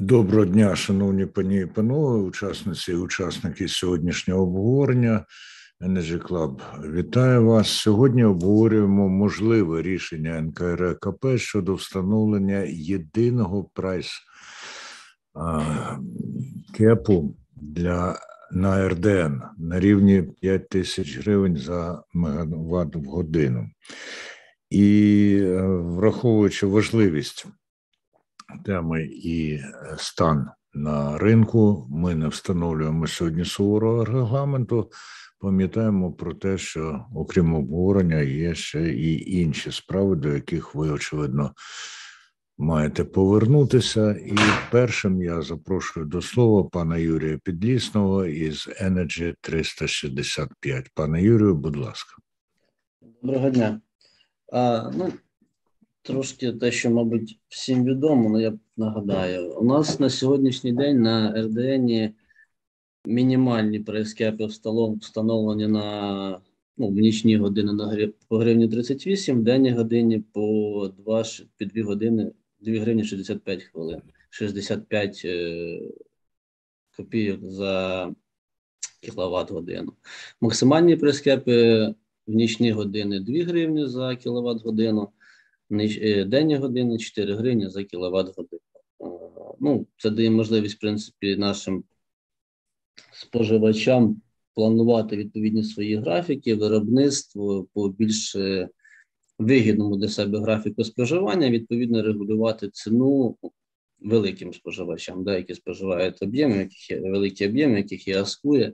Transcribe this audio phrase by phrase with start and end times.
[0.00, 5.24] Доброго дня, шановні пані і панове, учасниці і учасники сьогоднішнього обговорення.
[5.80, 6.60] Energy Club
[6.92, 7.68] вітаю вас.
[7.68, 14.10] Сьогодні обговорюємо можливе рішення НКРКП щодо встановлення єдиного прайс
[16.76, 18.18] кепу для
[18.52, 23.70] на РДН на рівні 5 тисяч гривень за мегаватт в годину.
[24.70, 27.46] І е, враховуючи важливість
[28.64, 31.86] теми і е, стан на ринку.
[31.90, 34.90] Ми не встановлюємо сьогодні суворого регламенту.
[35.38, 41.54] Пам'ятаємо про те, що окрім обговорення є ще і інші справи, до яких ви очевидно
[42.58, 44.12] маєте повернутися.
[44.12, 44.36] І
[44.70, 50.90] першим я запрошую до слова пана Юрія Підлісного із Energy 365.
[50.94, 52.16] Пане Юрію, будь ласка.
[53.22, 53.80] Доброго дня.
[54.52, 55.12] А, ну,
[56.10, 61.42] Трошки те, що, мабуть, всім відомо, але я нагадаю, у нас на сьогоднішній день на
[61.42, 62.14] РДН
[63.04, 66.40] мінімальні прескепи встановлені на
[66.76, 71.24] ну, в нічні години на грив, по гривні 38, в денні годині по 2,
[71.58, 75.80] по 2 години 2 гривні 65 хвилин, 65 е,
[76.96, 78.14] копійок за
[79.00, 79.92] кіловат годину.
[80.40, 81.86] Максимальні прескепи
[82.26, 85.08] в нічні години 2 гривні за кіловат годину.
[85.72, 88.60] Е, денні години 4 гривні за кіловат годину.
[89.60, 91.84] Ну, Це дає можливість, в принципі, нашим
[93.12, 94.22] споживачам
[94.54, 98.68] планувати відповідні свої графіки, виробництво по більш е,
[99.38, 103.36] вигідному для себе графіку споживання, відповідно, регулювати ціну
[104.00, 108.72] великим споживачам, да, які споживають об'єми, яких є великі об'єми, яких є аскує.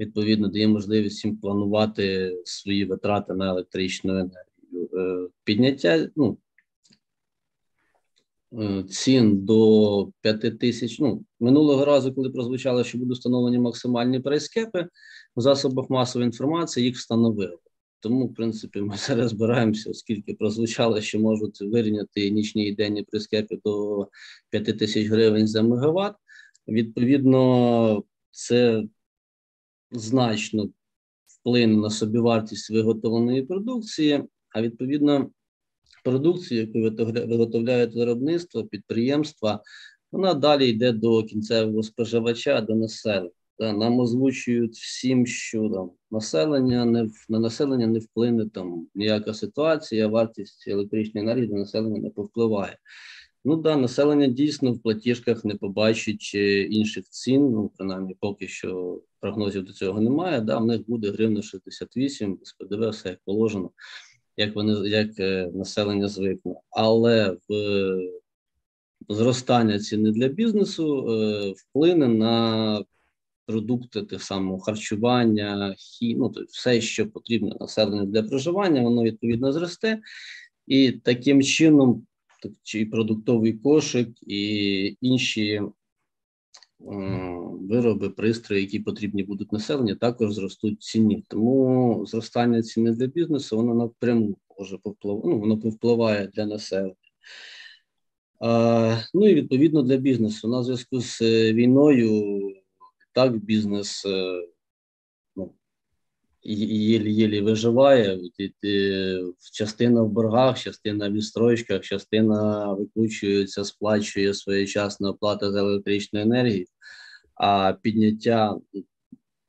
[0.00, 4.49] Відповідно, дає можливість їм планувати свої витрати на електричну енергію.
[4.74, 6.38] Е, підняття ну,
[8.52, 10.98] е, цін до 5 тисяч.
[10.98, 14.88] Ну, минулого разу, коли прозвучало, що будуть встановлені максимальні прайскепи,
[15.36, 17.58] в засобах масової інформації їх встановили.
[18.00, 23.58] Тому, в принципі, ми зараз збираємося, оскільки прозвучало, що можуть вирівняти нічні і денні прискепи
[23.64, 24.06] до
[24.50, 26.16] 5 тисяч гривень за мегаватт.
[26.68, 28.84] Відповідно, це
[29.90, 30.68] значно
[31.26, 35.30] вплине на собівартість виготовленої продукції, а відповідно,
[36.04, 39.62] продукцію, яку виготовляють виробництво, підприємства,
[40.12, 43.30] вона далі йде до кінцевого споживача, до населення.
[43.58, 50.68] Нам озвучують всім, що там населення не на населення не вплине там ніяка ситуація, вартість
[50.68, 52.78] електричної енергії до населення не повпливає.
[53.44, 56.34] Ну да, населення дійсно в платіжках не побачить
[56.70, 57.50] інших цін.
[57.50, 60.40] Ну принаймні, поки що прогнозів до цього немає.
[60.40, 63.70] Да, в них буде гривна 68, з ПДВ все як положено
[64.40, 67.36] як вони як е, населення звикне, але
[69.08, 72.84] в зростання ціни для бізнесу е, вплине на
[73.46, 79.52] продукти тих самого харчування, хі, ну, тобто все, що потрібно населенню для проживання, воно відповідно
[79.52, 80.00] зросте,
[80.66, 82.06] і таким чином,
[82.74, 85.62] і продуктовий кошик, і інші
[87.60, 91.24] вироби, пристрої, які потрібні будуть населенню, також зростуть ціні.
[91.28, 96.94] Тому зростання ціни для бізнесу воно напряму може повпливати, ну, воно повпливає для населення.
[99.14, 100.48] Ну і відповідно для бізнесу.
[100.48, 102.36] На зв'язку з е, війною
[103.12, 104.46] так бізнес е,
[106.44, 108.20] єлі-єлі виживає.
[109.52, 116.66] Частина в боргах, частина в відстрочках, частина викручується, сплачує своєчасну оплату за електричну енергію,
[117.34, 118.56] а підняття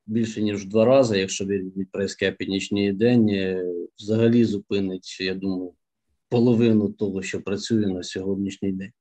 [0.06, 3.66] більше ніж в два рази, якщо від прайське північний день, е,
[4.00, 5.74] взагалі зупинить, я думаю,
[6.30, 8.92] половину того, що працює на сьогоднішній день.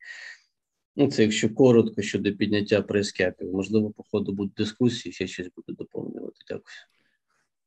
[0.96, 3.52] Ну, це якщо коротко щодо підняття прайскепів.
[3.52, 6.36] Можливо, по ходу будуть дискусії, ще щось буде доповнювати.
[6.48, 6.64] Дякую.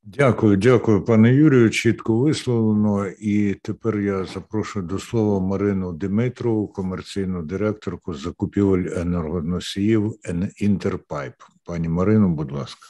[0.05, 1.69] Дякую, дякую, пане Юрію.
[1.69, 3.07] Чітко висловлено.
[3.07, 10.15] І тепер я запрошую до слова Марину Димитрову, комерційну директорку закупівель енергоносіїв
[10.57, 11.33] Інтерпайп.
[11.65, 12.87] Пані Марино, будь ласка.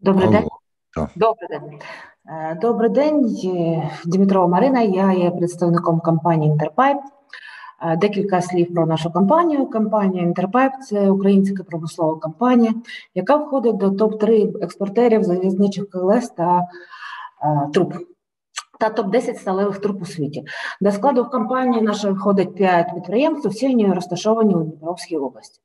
[0.00, 0.38] Добрий Алло.
[0.38, 0.48] день.
[0.94, 1.10] Так.
[1.16, 1.78] Добрий день.
[2.28, 3.36] Е, добрий день,
[4.04, 4.82] Дмитрова Марина.
[4.82, 6.98] Я є представником компанії Інтерпайп.
[7.82, 9.66] Е, декілька слів про нашу компанію.
[9.66, 12.74] Компанія Інтерпайп це українська промислова компанія,
[13.14, 16.64] яка входить до топ-3 експортерів залізничих колес та е,
[17.72, 17.94] труб.
[18.80, 20.44] Та топ-10 сталевих труб у світі.
[20.80, 25.60] До складу компанії нашої входить 5 підприємств, всі вони розташовані у Дніпровській області.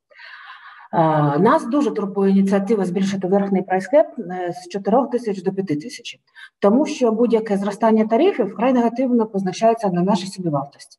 [1.38, 4.06] Нас дуже турбує ініціатива збільшити верхній прайскеп
[4.50, 6.20] з 4 тисяч до 5 тисяч,
[6.58, 10.98] тому що будь-яке зростання тарифів вкрай негативно позначається на нашій собівартості.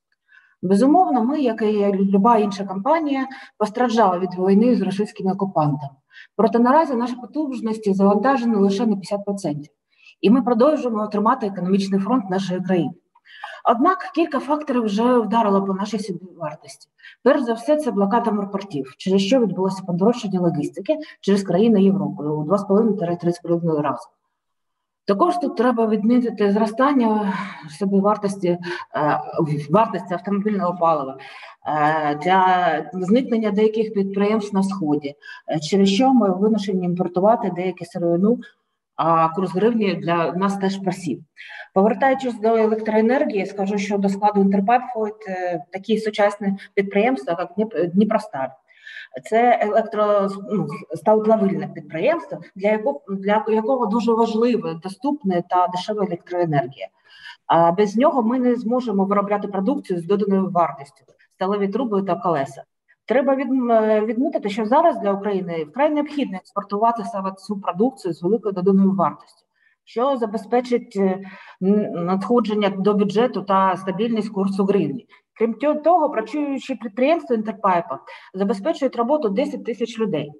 [0.61, 3.27] Безумовно, ми, як і люба інша компанія,
[3.57, 5.93] постраждали від війни з російськими окупантами.
[6.35, 9.55] Проте наразі наші потужності завантажені лише на 50%.
[10.21, 12.93] І ми продовжуємо отримати економічний фронт нашої країни.
[13.71, 16.89] Однак кілька факторів вже вдарило по нашій собівартості.
[17.23, 22.43] Перш за все, це блокада морпортів, через що відбулося подорожчання логістики через країни Європи у
[22.43, 24.07] 2,5-3,5 рази.
[25.09, 27.33] Також тут треба відмітити зростання
[27.79, 28.59] собівартості е,
[29.69, 31.17] вартості автомобільного палива
[31.67, 35.15] е, для зникнення деяких підприємств на сході,
[35.47, 38.37] е, через що ми вимушені імпортувати деякі сировину,
[38.95, 41.19] а курс гривні для нас теж просів.
[41.73, 45.25] Повертаючись до електроенергії, скажу, що до складу Інтерпайп входять
[45.71, 48.51] такі сучасні підприємства, як Дніпростар.
[49.29, 56.87] Це електросталплавильне ну, підприємство, для якого для якого дуже важлива доступна та дешева електроенергія.
[57.47, 61.03] А без нього ми не зможемо виробляти продукцію з доданою вартістю,
[61.35, 62.63] сталеві труби та колеса.
[63.05, 63.35] Треба
[64.01, 69.45] відмітити, що зараз для України вкрай необхідно експортувати саме цю продукцію з великою доданою вартістю,
[69.83, 71.19] що забезпечить е,
[71.91, 75.07] надходження до бюджету та стабільність курсу гривні.
[75.39, 75.53] Крім
[75.83, 77.99] того, працюючі підприємства Інтерпайпа
[78.33, 80.31] забезпечують роботу 10 тисяч людей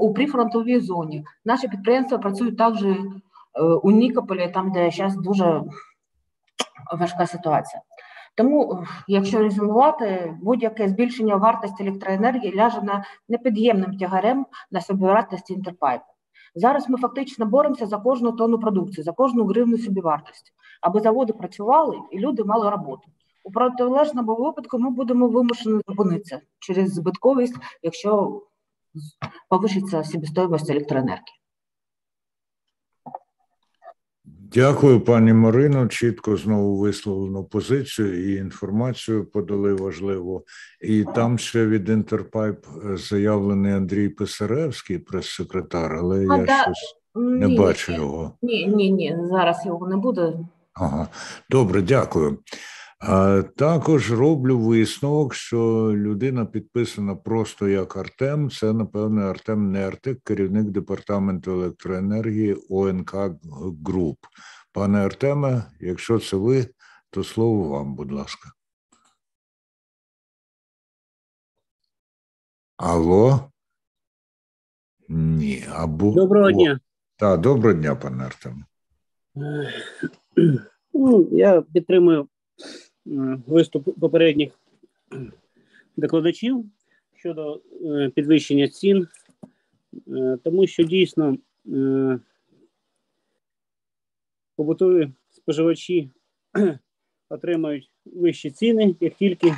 [0.00, 1.24] у прифронтовій зоні.
[1.44, 2.96] Наші підприємства працюють також е,
[3.82, 5.62] у Нікополі, там де зараз дуже
[6.98, 7.82] важка ситуація.
[8.36, 16.04] Тому, якщо резюмувати, будь-яке збільшення вартості електроенергії ляже на непід'ємним тягарем на собівартості інтерпайпу.
[16.54, 21.96] Зараз ми фактично боремося за кожну тонну продукції, за кожну гривну собівартості, аби заводи працювали
[22.10, 23.08] і люди мали роботу.
[23.48, 28.42] У протилежному випадку ми будемо вимушені зупинитися через збитковість, якщо
[29.48, 31.34] повищиться себестоїмость електроенергії.
[34.52, 35.88] Дякую, пані Марино.
[35.88, 40.44] Чітко знову висловлену позицію і інформацію подали важливо.
[40.80, 46.62] І там ще від Інтерпайп заявлений Андрій Писаревський, прес-секретар, але а, я да.
[46.62, 48.32] щось не ні, бачу його.
[48.42, 50.34] Ні, ні, ні, зараз його не буде.
[50.74, 51.08] Ага,
[51.50, 52.38] добре, дякую.
[53.56, 58.50] Також роблю висновок, що людина підписана просто як Артем.
[58.50, 63.14] Це, напевне, Артем Нертик, керівник департаменту електроенергії ОНК
[63.86, 64.18] Груп.
[64.72, 66.66] Пане Артеме, якщо це ви,
[67.10, 68.52] то слово вам, будь ласка.
[72.76, 73.50] Алло?
[75.08, 76.80] Ні, або доброго дня.
[77.16, 78.64] Так, доброго дня, пане Артем.
[80.94, 82.28] Ну, я підтримую
[83.46, 84.52] виступ попередніх
[85.96, 86.64] докладачів
[87.16, 89.08] щодо е, підвищення цін,
[90.08, 91.38] е, тому що дійсно
[94.56, 96.10] побутові споживачі
[97.28, 99.54] отримають вищі ціни, як тільки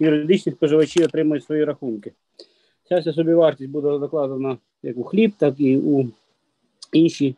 [0.00, 2.12] юридичні споживачі отримують свої рахунки.
[2.88, 6.10] Ця собівартість буде закладена як у хліб, так і у
[6.92, 7.34] інші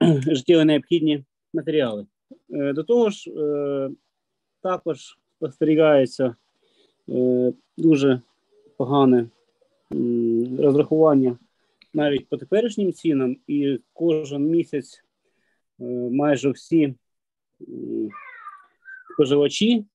[0.26, 2.06] життєво необхідні матеріали.
[2.50, 3.90] Е, до того ж, е,
[4.62, 6.36] також спостерігається
[7.08, 8.20] е, дуже
[8.76, 9.28] погане
[10.58, 11.38] розрахування
[11.94, 15.04] навіть по теперішнім цінам, і кожен місяць
[16.10, 16.94] майже всі
[19.12, 19.86] споживачі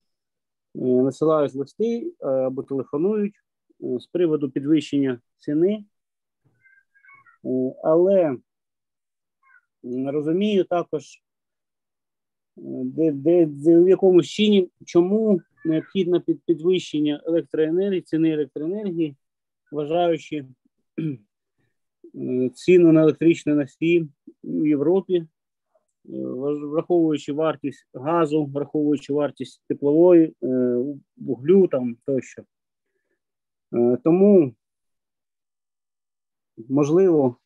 [0.74, 3.34] насилають листи або телефонують
[3.80, 5.84] з приводу підвищення ціни.
[7.82, 8.36] Але
[10.06, 11.23] розумію також,
[12.56, 19.16] де, де, де в якомусь чині, чому необхідне під підвищення електроенергії, ціни електроенергії,
[19.72, 20.44] вважаючи
[22.54, 24.08] ціну на електричні носії
[24.44, 25.26] в Європі, е,
[26.66, 30.78] враховуючи вартість газу, враховуючи вартість теплової, е,
[31.16, 32.42] вуглю там тощо.
[33.74, 34.54] Е, тому,
[36.68, 37.36] можливо,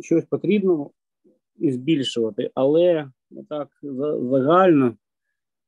[0.00, 0.90] щось потрібно
[1.58, 3.10] збільшувати, але
[3.48, 3.68] так
[4.30, 4.96] загально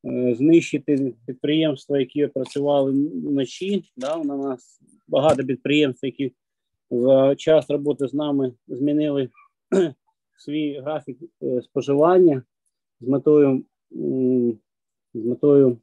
[0.05, 2.91] е, знищити підприємства, які працювали
[3.25, 3.83] вночі.
[3.97, 6.33] Да, У нас багато підприємств, які
[6.91, 9.29] за час роботи з нами змінили
[10.37, 12.43] свій графік е, споживання
[13.01, 13.65] з метою
[15.13, 15.77] з метою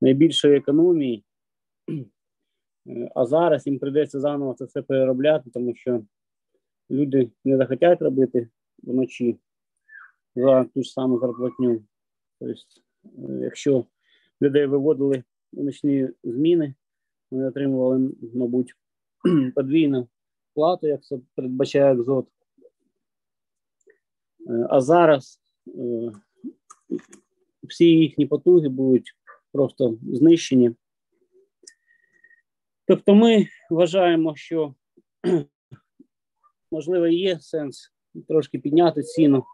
[0.00, 1.24] найбільшої економії.
[2.88, 6.02] Е, а зараз їм прийдеться заново це все переробляти, тому що
[6.90, 8.48] люди не захотять робити
[8.82, 9.36] вночі
[10.38, 11.82] за ту ж саму зарплатню.
[12.38, 12.54] Тобто,
[13.04, 13.84] е, якщо
[14.42, 16.74] людей виводили у нічні зміни,
[17.30, 18.74] Вони отримували, мабуть,
[19.54, 20.08] подвійну
[20.54, 22.28] плату, як це передбачає екзот.
[24.50, 26.12] Е, а зараз е,
[27.62, 29.12] всі їхні потуги будуть
[29.52, 30.74] просто знищені.
[32.86, 34.74] Тобто, ми вважаємо, що
[36.70, 37.92] можливо є сенс
[38.28, 39.44] трошки підняти ціну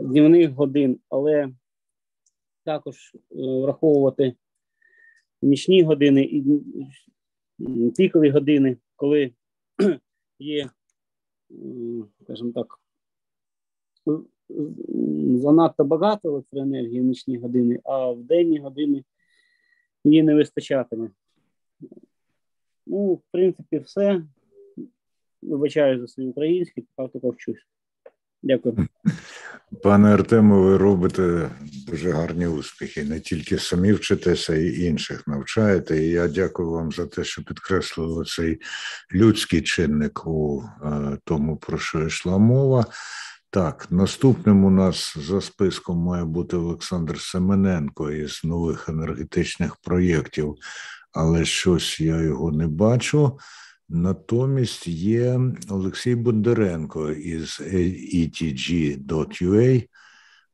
[0.00, 1.50] днівних годин, але
[2.64, 4.34] також е, враховувати
[5.42, 6.44] нічні години і
[7.96, 9.32] пікові години, коли
[10.38, 10.70] є,
[12.22, 12.80] скажімо так,
[15.38, 19.04] занадто багато електроенергії в нічні години, а в денні години
[20.04, 21.10] її не вистачатиме.
[22.86, 24.22] Ну, в принципі, все.
[25.42, 27.66] Вибачаю за свій український, також вчусь.
[28.44, 28.88] Дякую.
[29.82, 31.50] Пане Артему, ви робите
[31.88, 33.04] дуже гарні успіхи.
[33.04, 36.04] Не тільки самі вчитеся, і інших навчаєте.
[36.04, 38.60] І я дякую вам за те, що підкреслили цей
[39.14, 42.86] людський чинник у е, тому, про що йшла мова.
[43.50, 50.54] Так, наступним у нас за списком має бути Олександр Семененко із нових енергетичних проєктів,
[51.12, 53.38] але щось я його не бачу.
[53.88, 59.08] Натомість є Олексій Бондаренко із etg.ua.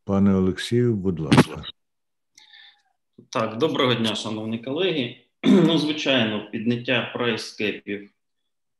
[0.04, 1.62] Пане Олексію, будь ласка.
[3.28, 5.16] Так, доброго дня, шановні колеги.
[5.44, 8.10] Ну, звичайно, підняття прайскепів,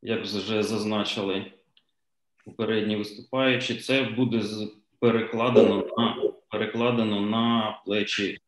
[0.03, 1.53] як вже зазначили
[2.45, 4.43] попередні виступаючі, це буде
[4.99, 6.17] перекладено на
[6.51, 8.39] перекладено на плечі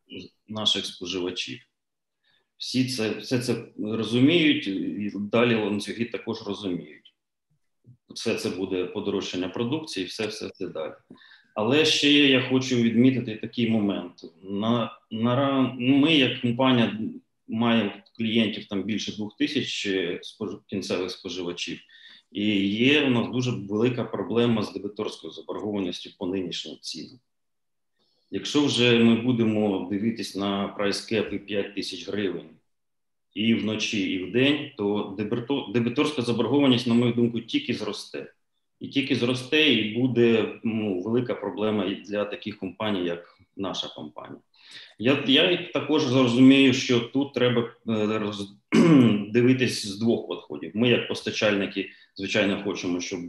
[0.48, 1.58] наших споживачів.
[2.62, 7.14] Всі це все це розуміють, і далі ланцюги також розуміють.
[8.14, 10.92] Все це буде подорожчання продукції, все все це далі.
[11.54, 14.12] Але ще я хочу відмітити такий момент.
[14.42, 16.98] На, на, Ми, як компанія,
[17.48, 19.88] маємо клієнтів там більше двох тисяч
[20.22, 21.80] спож, кінцевих споживачів,
[22.32, 27.18] і є у нас дуже велика проблема з дебіторською заборгованістю по нинішнім цінам.
[28.34, 32.50] Якщо вже ми будемо дивитись на прайскепи 5 тисяч гривень
[33.34, 35.16] і вночі, і вдень, то
[35.74, 38.32] дебіторська заборгованість, на мою думку, тільки зросте.
[38.80, 44.40] І тільки зросте, і буде ну, велика проблема і для таких компаній, як наша компанія.
[44.98, 48.54] Я я також зрозумію, що тут треба е, роз,
[49.28, 50.70] дивитись з двох підходів.
[50.74, 53.20] Ми, як постачальники, звичайно, хочемо, щоб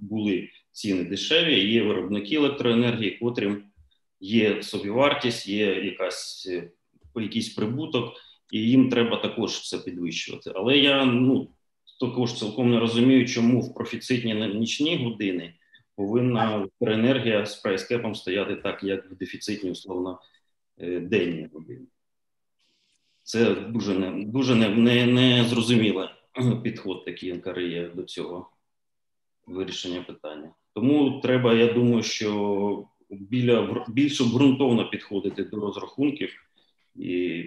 [0.00, 1.72] були ціни дешеві.
[1.72, 3.62] Є виробники електроенергії, котрим
[4.22, 6.70] є собівартість, є якась е,
[7.16, 8.14] якийсь прибуток,
[8.52, 10.52] і їм треба також це підвищувати.
[10.54, 11.50] Але я ну
[12.00, 15.54] також цілком не розумію, чому в профіцитні нічні години
[15.96, 20.20] повинна електроенергія з прайскепом стояти так, як в дефіцитні, условно,
[20.78, 21.86] е, денні години.
[23.22, 26.08] Це дуже не дуже не, не, не зрозумілий
[26.62, 28.50] підход такий НКРЄ до цього
[29.46, 30.50] вирішення питання.
[30.74, 36.30] Тому треба, я думаю, що біля більш обґрунтовно підходити до розрахунків
[36.96, 37.44] і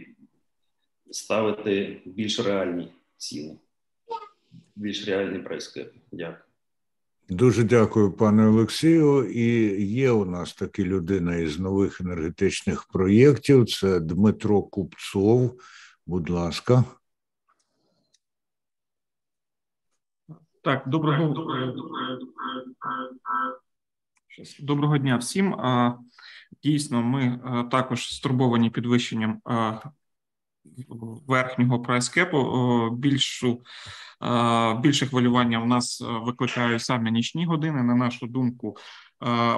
[1.12, 3.58] ставити більш реальні ціни,
[4.76, 6.00] більш реальні прайскепи.
[6.12, 6.46] Дякую.
[7.30, 9.30] Дуже дякую, пане Олексію.
[9.30, 9.46] І
[9.86, 13.66] є у нас такі людина із нових енергетичних проєктів.
[13.66, 15.62] Це Дмитро Купцов.
[16.06, 16.84] Будь ласка.
[20.62, 21.76] Так, доброго доброго
[25.00, 25.56] дня всім.
[26.64, 27.40] Дійсно, ми
[27.72, 29.42] також стурбовані підвищенням
[31.28, 32.90] верхнього прайскепу.
[32.92, 33.62] Більшу
[34.80, 37.84] більше хвилювання в нас викликають саме нічні години.
[37.84, 38.78] На нашу думку,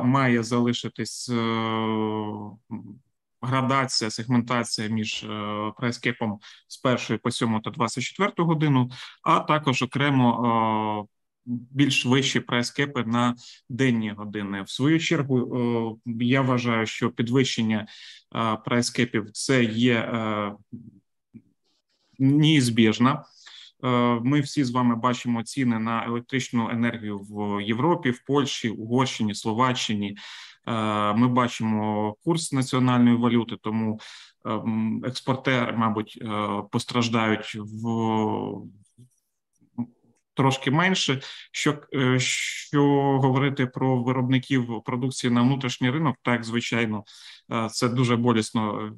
[0.03, 1.31] має залишитись
[3.41, 5.25] градація, сегментація між
[5.77, 8.89] прайскепом з першої по сьому та 24 годину,
[9.23, 11.07] а також окремо
[11.47, 13.35] більш вищі прайскепи на
[13.69, 14.61] денні години.
[14.61, 17.87] В свою чергу я вважаю, що підвищення
[18.65, 20.11] прайскепів це є
[22.19, 23.23] неізбіжна.
[24.21, 30.17] Ми всі з вами бачимо ціни на електричну енергію в Європі, в Польщі, Угорщині, Словаччині.
[31.15, 33.99] Ми бачимо курс національної валюти, тому
[35.03, 36.23] експортери, мабуть,
[36.71, 37.87] постраждають в
[40.37, 41.21] трошки менше.
[41.51, 42.83] Що е, що
[43.19, 47.03] говорити про виробників продукції на внутрішній ринок, так звичайно,
[47.51, 48.91] е, це дуже болісно е,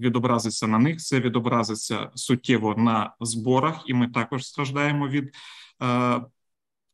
[0.00, 0.96] відобразиться на них.
[0.96, 5.34] Це відобразиться суттєво на зборах, і ми також страждаємо від.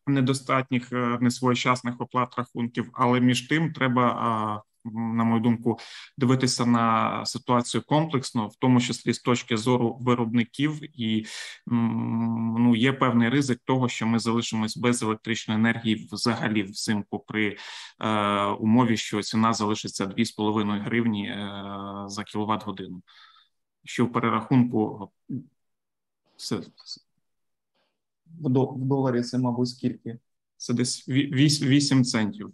[0.06, 5.78] Недостатніх несвоєчасних оплат рахунків, але між тим треба на мою думку,
[6.18, 11.26] дивитися на ситуацію комплексно, в тому числі з точки зору виробників, і
[11.66, 17.56] ну є певний ризик того, що ми залишимось без електричної енергії взагалі взимку при
[18.00, 21.48] е, умові, що ціна залишиться 2,5 гривні е,
[22.06, 23.02] за кіловат годину.
[23.84, 25.10] Що в перерахунку
[26.36, 26.60] все
[28.40, 30.18] в доларі це, мабуть, скільки?
[30.56, 32.52] Це десь 8 центів.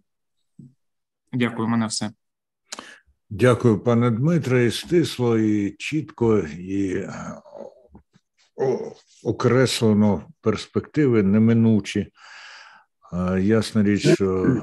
[1.35, 2.11] Дякую, мене все.
[3.31, 4.65] Дякую, пане Дмитре.
[4.65, 7.07] І стисло, і чітко, і
[9.25, 12.13] окреслено перспективи неминучі.
[13.41, 14.61] Ясна річ, що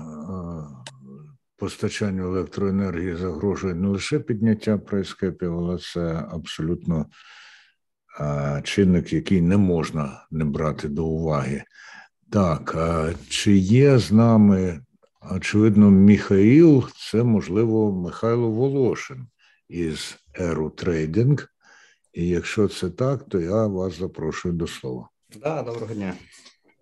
[1.57, 7.05] постачанню електроенергії загрожує не лише підняття прайскепів, але це абсолютно
[8.63, 11.63] чинник, який не можна не брати до уваги.
[12.31, 12.77] Так,
[13.29, 14.81] чи є з нами
[15.29, 19.27] Очевидно, Міхаїл це, можливо, Михайло Волошин
[19.69, 21.47] із Еру Трейдинг.
[22.13, 25.09] І якщо це так, то я вас запрошую до слова.
[25.43, 26.13] Да, доброго дня.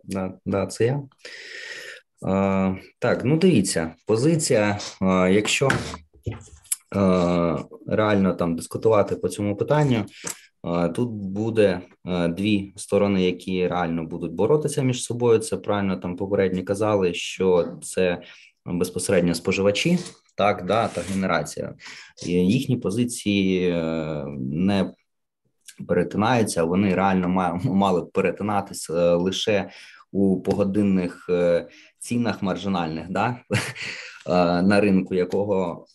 [0.04, 1.02] Да, да, це я.
[2.22, 4.80] А, Так, ну дивіться, позиція.
[5.02, 5.70] а, Якщо
[6.96, 10.06] а, реально там дискутувати по цьому питанню,
[10.96, 11.82] Тут буде
[12.30, 15.40] дві сторони, які реально будуть боротися між собою.
[15.40, 18.22] Це правильно там попередні казали, що це
[18.66, 20.00] безпосередньо споживачі,
[20.36, 21.74] так да та генерація.
[22.28, 24.94] Їхні позиції е, не
[25.88, 26.64] перетинаються.
[26.64, 29.70] Вони реально мали б перетинатися е, лише
[30.12, 31.68] у погодинних е,
[32.00, 33.40] цінах маржинальних, да
[34.64, 35.86] на ринку, якого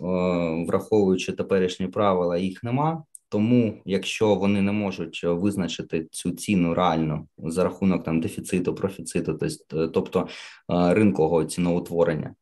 [0.68, 3.04] враховуючи теперішні правила, їх нема.
[3.34, 9.38] Тому, якщо вони не можуть визначити цю ціну реально за рахунок там дефіциту, профіциту,
[9.68, 10.28] тобто
[10.70, 12.34] е, ринкового ціноутворення,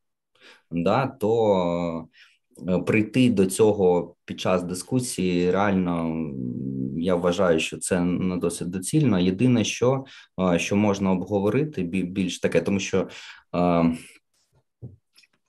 [0.71, 2.09] да, то
[2.69, 6.27] е, прийти до цього під час дискусії реально
[6.97, 9.19] я вважаю, що це не досить доцільно.
[9.19, 10.05] Єдине, що
[10.55, 13.09] е, що можна обговорити, більш таке, тому що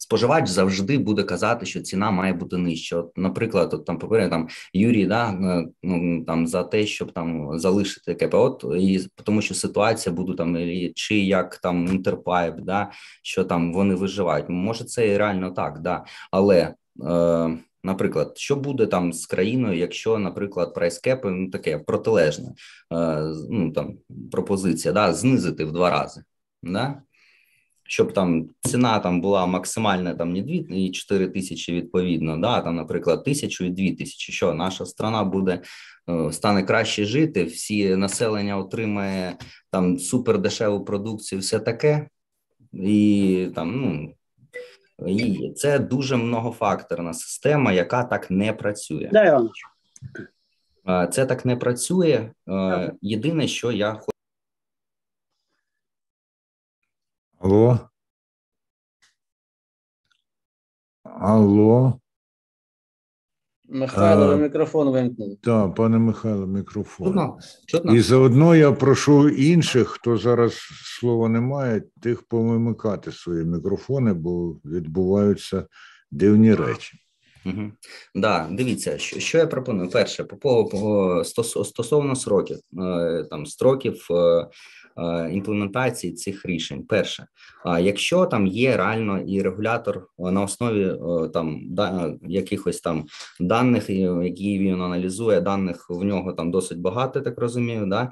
[0.04, 2.98] споживач завжди буде казати, що ціна має бути нижча.
[2.98, 7.60] От, Наприклад, от там попередньо там Юрій, да е, ну там за те, щоб там
[7.60, 10.58] залишити КПО, і тому, що ситуація буде там
[10.96, 14.50] чи як там інтерпайп, да що там вони виживають.
[14.50, 16.74] Може, це і реально так, да, але.
[17.04, 22.54] Е, Наприклад, що буде там з країною, якщо, наприклад, прайскепи ну таке протилежне,
[22.94, 23.98] е, ну там
[24.32, 26.24] пропозиція, да, знизити в два рази,
[26.62, 27.02] да
[27.84, 32.76] щоб там ціна там була максимальна там не 2 і 4 тисячі відповідно, да, там,
[32.76, 35.62] наприклад, тисячу і 2 тисячі, що наша страна буде
[36.10, 39.36] е, стане краще жити, всі населення отримає
[39.72, 42.08] там супер дешеву продукцію, все таке,
[42.74, 44.13] і там, ну.
[45.08, 49.10] І це дуже многофакторна система, яка так не працює.
[51.12, 52.32] Це так не працює.
[52.50, 54.12] Е, єдине, що я хочу.
[57.43, 57.79] Алло?
[61.03, 61.99] Алло?
[63.69, 65.38] Михайло, ви мікрофон вимкнули.
[65.43, 67.08] Так, пане Михайло, мікрофон.
[67.08, 67.38] Чутно?
[67.65, 67.95] Чутно?
[67.95, 70.53] І заодно я прошу інших, хто зараз
[70.99, 75.67] слова не має, тих повимикати свої мікрофони, бо відбуваються
[76.12, 76.97] дивні речі.
[77.45, 77.71] Угу.
[78.15, 79.89] Да, дивіться, що що я пропоную.
[79.89, 81.23] Перше, по, по
[81.65, 84.47] стосовно сроків, е, там строків е,
[84.97, 86.84] Е, імплементації цих рішень.
[86.84, 87.27] Перше,
[87.79, 90.95] якщо там є реально і регулятор на основі
[91.34, 93.06] там да, якихось там
[93.39, 97.86] даних, які він аналізує, даних в нього там досить багато, так розумію.
[97.86, 98.12] Да,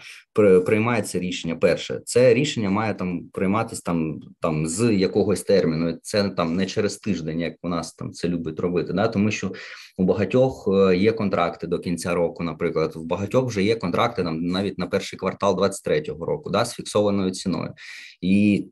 [0.66, 1.56] приймається рішення.
[1.56, 6.00] Перше, це рішення має там прийматися там там з якогось терміну.
[6.02, 8.94] Це там не через тиждень, як у нас там це любить робити.
[8.94, 9.52] Да, тому що
[9.98, 14.46] у багатьох е, є контракти до кінця року, наприклад, в багатьох вже є контракти там
[14.46, 17.74] навіть на перший квартал 23-го року, да, з фіксованою ціною,
[18.22, 18.66] і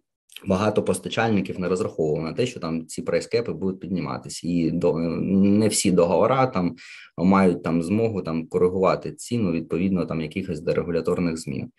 [0.45, 5.67] багато постачальників не розраховували на те, що там ці прайскепи будуть підніматися, і до не
[5.67, 6.75] всі договори там
[7.17, 11.71] мають там змогу там коригувати ціну відповідно там якихось дерегуляторних змін.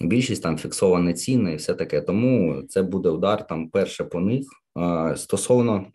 [0.00, 2.00] Більшість там фіксовані ціни і все таке.
[2.00, 4.46] Тому це буде удар там перше по них
[5.16, 5.86] стосовно.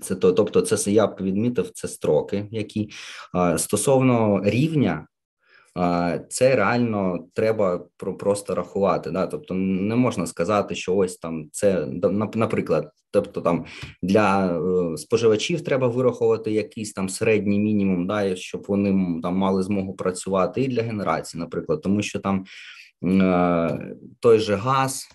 [0.00, 2.90] Це то, тобто, це я б відмітив це строки, які
[3.56, 5.06] стосовно рівня
[6.28, 7.84] це реально треба
[8.18, 9.10] просто рахувати.
[9.10, 9.26] Да?
[9.26, 11.86] Тобто не можна сказати, що ось там це
[12.34, 13.64] наприклад, тобто там
[14.02, 19.94] для е, споживачів треба вираховувати якийсь там середній мінімум, да, щоб вони там мали змогу
[19.94, 22.44] працювати і для генерації, наприклад, тому що там.
[24.20, 25.08] Той же газ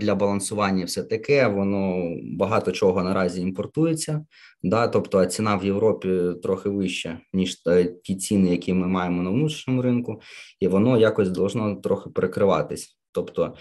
[0.00, 4.24] для балансування, все таке, воно багато чого наразі імпортується.
[4.62, 7.62] Да, Тобто ціна в Європі трохи вища, ніж
[8.02, 10.20] ті ціни, які ми маємо на внутрішньому ринку,
[10.60, 12.98] і воно якось должно трохи перекриватись.
[13.12, 13.54] Тобто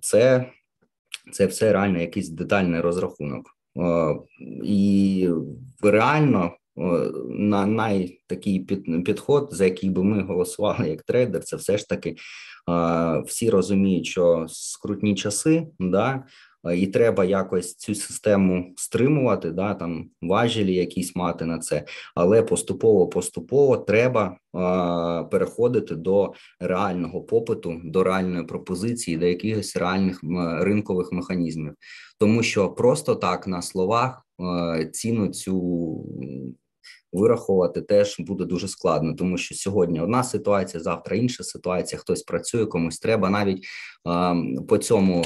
[0.00, 0.50] це
[1.32, 3.46] це все реально якийсь детальний розрахунок.
[4.64, 5.28] І
[5.82, 6.56] реально
[7.28, 11.88] на най такий під, підход, за який би ми голосували як трейдер, це все ж
[11.88, 12.16] таки
[13.26, 16.24] всі розуміють, що скрутні часи, да,
[16.74, 23.08] і треба якось цю систему стримувати, да там важелі якісь мати на це, але поступово
[23.08, 30.20] поступово треба а, переходити до реального попиту, до реальної пропозиції, до якихось реальних
[30.60, 31.74] ринкових механізмів,
[32.18, 36.06] тому що просто так на словах а, ціну цю.
[37.12, 41.98] Вирахувати теж буде дуже складно, тому що сьогодні одна ситуація, завтра інша ситуація.
[41.98, 43.64] Хтось працює, комусь треба навіть
[44.04, 44.34] а,
[44.68, 45.24] по цьому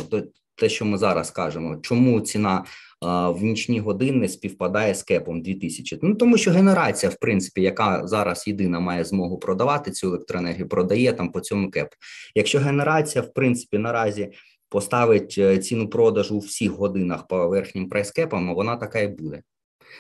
[0.57, 2.65] те, що ми зараз кажемо, чому ціна
[3.03, 5.99] в нічні години співпадає з кепом 2000?
[6.03, 11.13] Ну тому що генерація, в принципі, яка зараз єдина має змогу продавати цю електроенергію, продає
[11.13, 11.97] там по цьому кепу.
[12.35, 14.33] Якщо генерація, в принципі, наразі
[14.69, 19.43] поставить е, ціну продажу у всіх годинах по верхнім прайскепам, вона така і буде.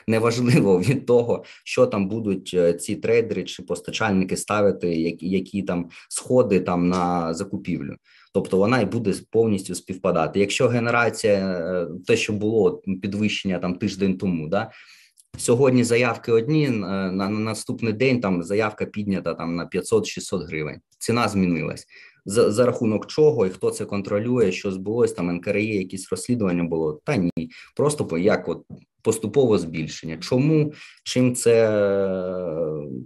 [0.07, 5.89] Неважливо від того, що там будуть е, ці трейдери чи постачальники ставити, які які там
[6.09, 7.97] сходи там на закупівлю.
[8.35, 10.41] Тобто вона і буде повністю співпадати.
[10.41, 14.71] Якщо генерація, е, те, що було підвищення там тиждень тому, да
[15.39, 20.81] сьогодні заявки одні е, на, на наступний день там заявка піднята там на 500-600 гривень.
[20.99, 21.87] Ціна змінилась
[22.27, 27.01] за за рахунок чого і хто це контролює, що збулось там НКРЄ, якісь розслідування було
[27.05, 28.63] та ні, просто як от
[29.07, 30.17] поступове збільшення.
[30.17, 30.73] Чому
[31.05, 31.69] чим це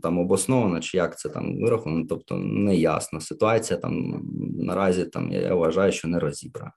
[0.02, 2.06] там обосновано, чи як це там вираховано?
[2.08, 3.20] Тобто не ясна.
[3.20, 4.22] Ситуація там
[4.58, 6.72] наразі там я вважаю, що не розібрана.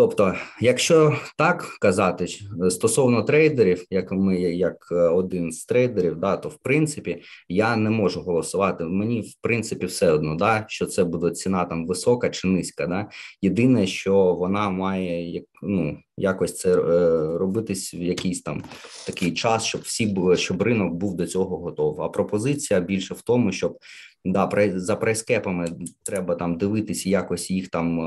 [0.00, 2.26] Тобто, якщо так казати
[2.70, 7.90] стосовно трейдерів, як ми як е, один з трейдерів, да, то в принципі я не
[7.90, 8.84] можу голосувати.
[8.84, 12.86] Мені в принципі все одно, да, що це буде ціна там висока чи низька.
[12.86, 13.08] Да.
[13.42, 18.62] Єдине, що вона має ну, якось це е, робитись в якийсь там
[19.06, 22.06] такий час, щоб всі були, щоб ринок був до цього готовий.
[22.06, 23.78] А пропозиція більше в тому, щоб
[24.24, 25.68] да, за прайскепами
[26.02, 28.00] треба там дивитись, якось їх там.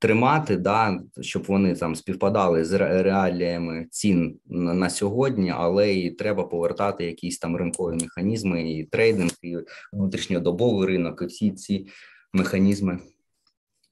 [0.00, 7.04] Тримати, да, щоб вони там співпадали з реаліями цін на сьогодні, але і треба повертати
[7.04, 9.56] якісь там ринкові механізми, і трейдинг, і
[9.92, 11.86] внутрішньодобовий ринок, і всі ці
[12.32, 12.98] механізми,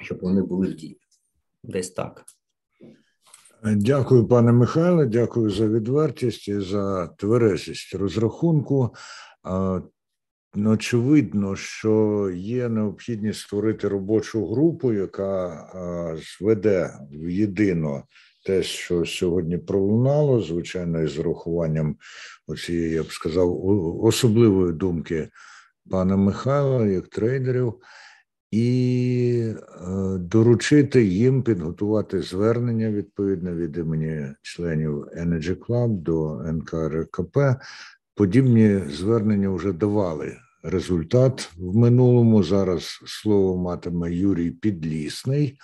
[0.00, 0.98] щоб вони були в дії.
[1.62, 2.24] Десь так.
[3.64, 5.06] Дякую, пане Михайле.
[5.06, 8.94] Дякую за відвертість і за тверезість розрахунку.
[10.58, 15.66] Ну, очевидно, що є необхідність створити робочу групу, яка
[16.38, 18.02] зведе в єдино
[18.46, 21.96] те, що сьогодні пролунало, звичайно, із урахуванням
[22.46, 23.66] оцієї, я б сказав,
[24.04, 25.28] особливої думки
[25.90, 27.74] пана Михайла, як трейдерів,
[28.50, 29.58] і е,
[30.18, 37.38] доручити їм підготувати звернення відповідне від імені членів Energy Club до НКРКП.
[38.14, 40.36] Подібні звернення вже давали
[40.66, 42.42] результат в минулому.
[42.42, 45.58] Зараз слово матиме Юрій Підлісний.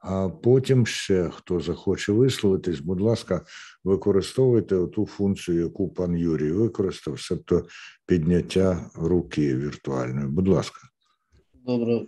[0.00, 3.44] А потім ще хто захоче висловитись, будь ласка,
[3.84, 7.66] використовуйте ту функцію, яку пан Юрій використав, себто
[8.06, 10.26] підняття руки віртуальної.
[10.26, 10.78] Будь ласка.
[11.66, 12.06] Добре,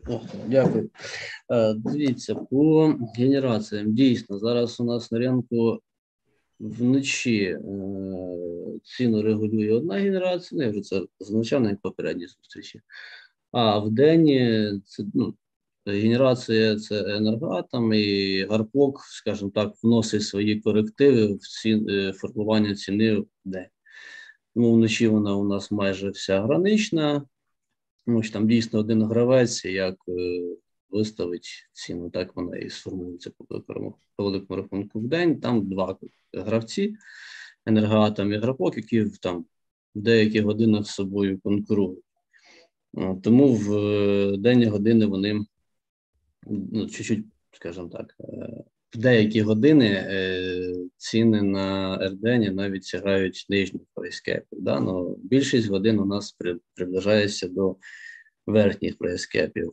[0.48, 0.90] дякую.
[1.52, 5.80] Е, дивіться, по генераціям дійсно зараз у нас на ринку
[6.60, 7.60] вночі е,
[8.84, 12.80] ціну регулює одна генерація, ну, я вже це зазначав на попередній зустрічі.
[13.52, 15.34] А в день це ну,
[15.86, 23.14] генерація це енергоатом і гарпок, скажімо так, вносить свої корективи в ці, е, формування ціни
[23.14, 23.66] в день.
[24.54, 27.26] Тому вночі вона у нас майже вся гранична,
[28.06, 30.42] тому що там дійсно один гравець, як е,
[30.90, 33.44] виставить ціну, так вона і сформується по
[34.18, 35.40] великому рахунку в день.
[35.40, 35.98] Там два
[36.32, 36.96] гравці,
[37.66, 39.44] енергоатом і грапок, які там
[39.94, 42.04] в деяких годинах з собою конкурують.
[43.22, 45.44] Тому в е, денні години вони
[46.46, 53.82] ну, чуть-чуть, скажімо так, е, в деякі години е, ціни на РДН навіть сягають нижніх
[53.94, 54.58] прайскепів.
[54.62, 54.80] Да?
[54.80, 56.36] Но більшість годин у нас
[56.74, 57.76] приближається до
[58.46, 59.72] верхніх прайскепів.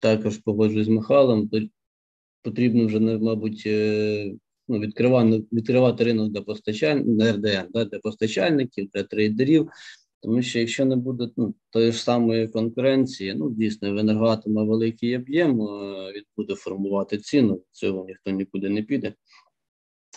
[0.00, 1.50] Також погоджуюсь з Михайлом,
[2.42, 3.62] потрібно вже, мабуть,
[4.68, 9.68] ну, відкривати відкривати ринок для постачальників, РДН, да, для постачальників, для трейдерів,
[10.20, 13.94] Тому що якщо не буде ну, тої ж самої конкуренції, ну дійсно в
[14.64, 19.14] великий об'єм, е, він буде формувати ціну, цього ніхто нікуди не піде.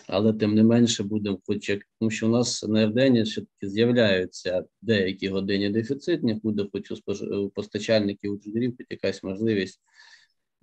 [0.07, 4.65] Але тим не менше будемо, хоч тому, що у нас на РДН все таки з'являються
[4.81, 9.81] деякі годині дефіцитних, буде хоч у постачальників у трейдерів хоч якась можливість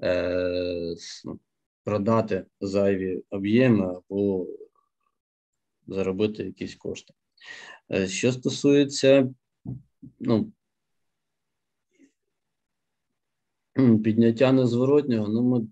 [0.03, 1.40] е, ну,
[1.85, 4.46] продати зайві об'єми або
[5.87, 7.14] заробити якісь кошти.
[7.92, 9.35] Е, що стосується
[10.20, 10.53] ну,
[14.05, 15.66] підняття незворотнього, ну ми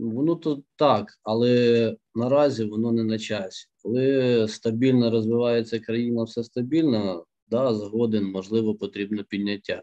[0.00, 3.66] воно то так, але наразі воно не на часі.
[3.82, 9.82] Коли стабільно розвивається країна, все стабільно, да, згоден, можливо, потрібно підняття.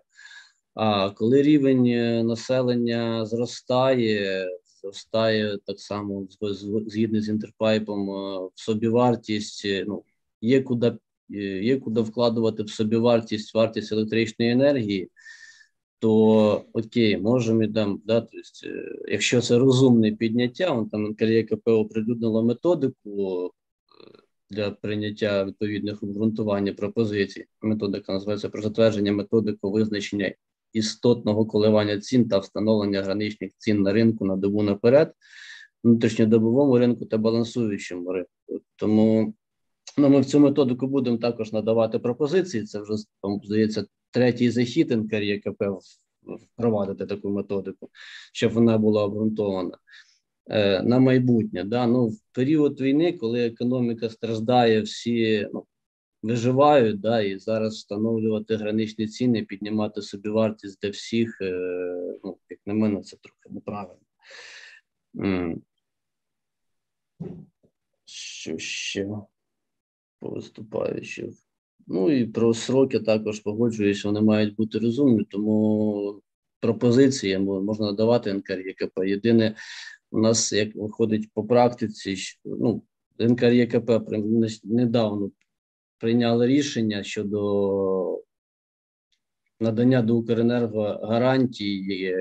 [0.74, 1.86] А коли рівень
[2.28, 4.48] населення зростає,
[4.82, 6.28] зростає так само
[6.88, 10.04] згідно з інтерпайпом е, в собівартість, ну
[10.42, 10.98] є куди
[11.62, 15.10] є куди вкладувати в собівартість вартість електричної енергії,
[16.00, 22.44] то окей, можемо і там, да, тобто, якщо це розумне підняття, он там НКРЄКП оприлюднило
[22.44, 23.50] методику е,
[24.50, 27.46] для прийняття відповідних обґрунтування пропозицій.
[27.62, 30.34] Методика називається про затвердження методику визначення
[30.74, 35.14] істотного коливання цін та встановлення граничних цін на ринку на добу наперед,
[35.84, 38.32] внутрішньодобовому ринку та балансуючому ринку.
[38.76, 39.34] Тому
[40.00, 42.64] Ну, ми в цю методику будемо також надавати пропозиції.
[42.64, 45.64] Це вже там, здається третій захід НКРЄКП
[46.24, 47.90] впровадити таку методику,
[48.34, 49.78] щоб вона була обґрунтована
[50.50, 51.64] е, на майбутнє.
[51.64, 51.88] Да?
[51.88, 55.66] Ну, В період війни, коли економіка страждає, всі ну,
[56.24, 61.54] виживають, да, і зараз встановлювати граничні ціни, піднімати собі вартість для всіх, е,
[62.24, 64.02] ну, як на мене, це трохи неправильно.
[68.06, 69.08] Що ще?
[70.20, 71.47] по виступаючих.
[71.88, 76.22] Ну і про сроки також погоджуюся, вони мають бути розумні, тому
[76.60, 79.00] пропозиції можна надавати НКРЄКП.
[79.06, 79.56] Єдине,
[80.12, 82.84] у нас як виходить по практиці, ну,
[83.20, 83.92] НКРЄКП
[84.64, 85.32] недавно
[85.98, 88.24] прийняли рішення щодо
[89.60, 92.14] надання до Укренерго гарантій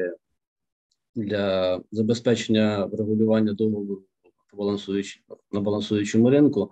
[1.14, 4.02] для забезпечення врегулювання договору
[5.52, 6.70] на балансуючому ринку.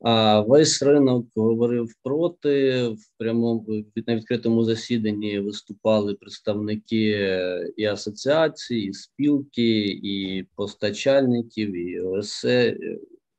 [0.00, 7.30] А весь ринок говорив проти в прямому на відкритому засіданні виступали представники
[7.76, 12.78] і асоціації, і спілки, і постачальників, і ОСЕ.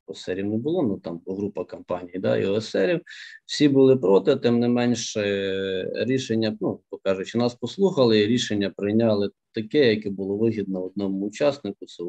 [0.08, 3.02] ОСЕРів не було, ну там група компаній, да, і ОСЕРів.
[3.46, 9.90] Всі були проти, тим не менше рішення, ну покажучи, нас послухали, і рішення прийняли таке,
[9.90, 12.04] яке було вигідно одному учаснику, це.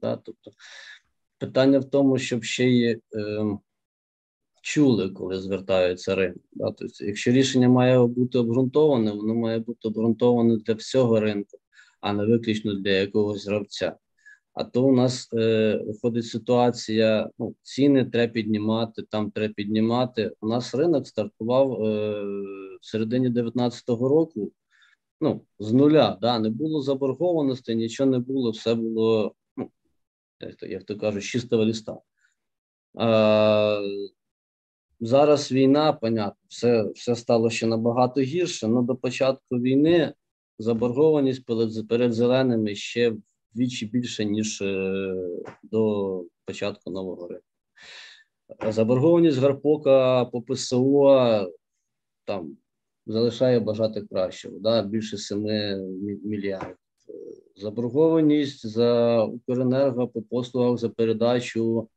[0.00, 0.16] Да?
[0.16, 0.50] Тобто
[1.38, 3.00] питання в тому, щоб ще й.
[3.16, 3.58] Е,
[4.64, 6.42] чули, коли звертаються ринок.
[6.52, 6.72] Да?
[6.78, 11.58] Тобто, якщо рішення має бути обґрунтоване, воно має бути обґрунтоване для всього ринку,
[12.00, 13.96] а не виключно для якогось гравця.
[14.52, 20.32] А то у нас е, виходить ситуація: ну, ціни треба піднімати, там треба піднімати.
[20.40, 22.22] У нас ринок стартував е,
[22.80, 24.52] в середині 2019 року.
[25.20, 29.70] Ну, з нуля, да, не було заборгованості, нічого не було, все було, ну,
[30.40, 31.98] як то, як то кажуть, чистого ліста.
[35.00, 38.66] Зараз війна, понятно, все все стало ще набагато гірше.
[38.66, 40.14] але до початку війни
[40.58, 43.16] заборгованість перед, перед зеленими ще
[43.54, 45.14] вдвічі більше, ніж е,
[45.62, 47.44] до початку нового року.
[48.72, 51.52] Заборгованість Гарпока по ПСО
[52.24, 52.56] там
[53.06, 55.42] залишає бажати кращого, да, більше 7
[56.24, 56.76] мільярдів.
[57.56, 61.88] Заборгованість за Укренерго по послугах за передачу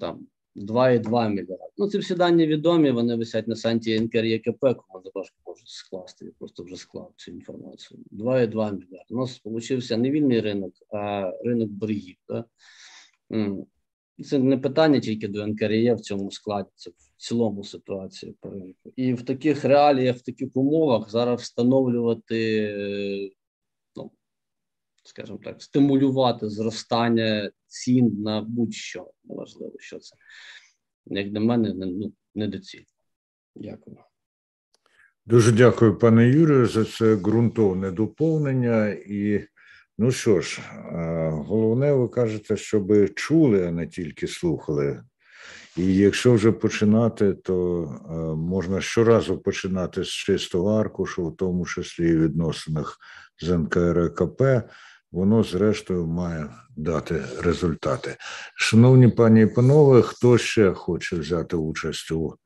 [0.00, 1.64] там 2,2 мільярди.
[1.78, 6.30] Ну, ці всі дані відомі, вони висять на сайті НКРЄКП, кому важко може скласти, я
[6.38, 8.00] просто вже склав цю інформацію.
[8.12, 9.04] 2,2 мільярди.
[9.10, 12.16] У нас вийшов не вільний ринок, а ринок боргів.
[12.28, 12.44] Да?
[14.24, 18.92] Це не питання тільки до НКРЄ в цьому складі, це в цілому ситуація по ринку.
[18.96, 23.32] І в таких реаліях, в таких умовах зараз встановлювати
[25.10, 30.16] скажімо так, стимулювати зростання цін на будь-що неважливо, що це
[31.06, 32.86] як для мене ну, недоцільно.
[33.56, 33.96] Дякую.
[35.26, 38.88] Дуже дякую, пане Юрію, за це ґрунтовне доповнення.
[38.88, 39.46] І
[39.98, 40.60] ну що ж,
[41.30, 45.02] головне, ви кажете, щоб чули, а не тільки слухали.
[45.76, 47.86] І якщо вже починати, то
[48.38, 52.98] можна щоразу починати з чистого аркушу, в тому числі і відносинах
[53.40, 54.42] з НКРКП
[55.12, 58.16] воно зрештою має дати результати.
[58.54, 62.36] Шановні пані і панове, хто ще хоче взяти участь у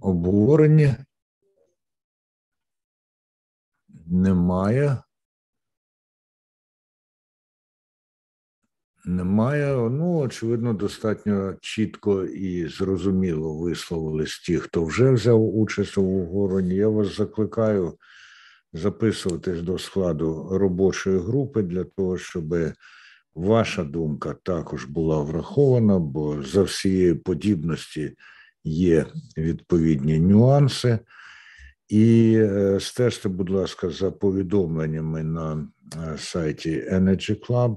[0.00, 0.94] обговорені?
[4.06, 5.02] Немає.
[9.04, 9.90] Немає.
[9.90, 16.74] Ну, очевидно, достатньо чітко і зрозуміло висловились ті, хто вже взяв участь у обговоренні.
[16.74, 17.98] Я вас закликаю
[18.72, 22.54] записуватись до складу робочої групи для того, щоб
[23.34, 28.14] ваша думка також була врахована, бо за всієї подібності
[28.64, 30.98] є відповідні нюанси.
[31.88, 37.76] І е, стежте, будь ласка, за повідомленнями на е, сайті Energy Club.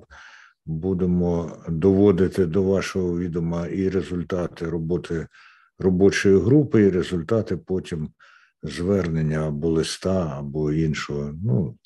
[0.65, 5.27] Будемо доводити до вашого відома і результати роботи
[5.79, 8.09] робочої групи, і результати потім
[8.63, 11.77] звернення або листа, або іншого ну,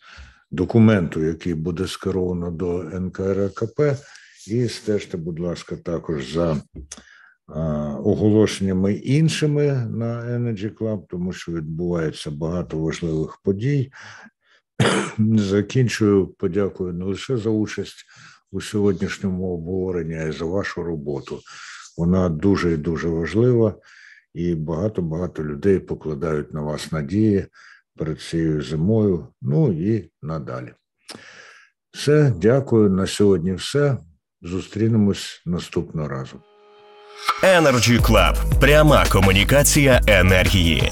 [0.52, 3.82] документу, який буде скеровано до НКРКП.
[4.48, 6.62] І стежте, будь ласка, також за
[8.04, 13.92] оголошеннями іншими на Energy Club, тому що відбувається багато важливих подій.
[15.38, 18.06] Закінчую подякую не лише за участь
[18.52, 21.40] у сьогоднішньому обговоренні, а й за вашу роботу.
[21.98, 23.76] Вона дуже і дуже важлива,
[24.36, 27.46] і багато-багато людей покладають на вас надії
[27.98, 29.28] перед цією зимою.
[29.42, 30.74] Ну і надалі.
[31.92, 33.54] Все, дякую на сьогодні.
[33.54, 33.98] Все.
[34.42, 36.42] Зустрінемось наступного разу.
[37.44, 38.60] Energy Club.
[38.60, 40.92] пряма комунікація енергії.